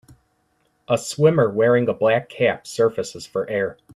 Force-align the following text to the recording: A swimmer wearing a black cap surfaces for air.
A 0.87 0.97
swimmer 0.97 1.47
wearing 1.51 1.87
a 1.87 1.93
black 1.93 2.27
cap 2.27 2.65
surfaces 2.65 3.27
for 3.27 3.47
air. 3.47 3.77